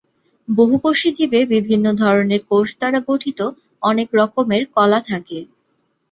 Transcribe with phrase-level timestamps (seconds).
[0.47, 3.39] বহুকোষী জীবে বিভিন্ন ধরনের কোষ দ্বারা গঠিত
[3.81, 5.39] অনেক রকমের কলা থাকে।